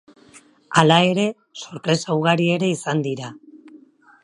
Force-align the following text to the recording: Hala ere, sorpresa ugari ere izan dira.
Hala 0.81 0.97
ere, 1.09 1.25
sorpresa 1.65 2.17
ugari 2.21 2.49
ere 2.57 2.73
izan 2.79 3.07
dira. 3.11 3.33